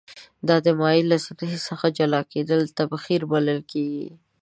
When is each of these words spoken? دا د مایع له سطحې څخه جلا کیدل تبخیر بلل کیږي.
دا 0.47 0.55
د 0.65 0.67
مایع 0.81 1.03
له 1.11 1.17
سطحې 1.25 1.59
څخه 1.67 1.85
جلا 1.97 2.21
کیدل 2.33 2.61
تبخیر 2.77 3.21
بلل 3.31 3.59
کیږي. 3.71 4.09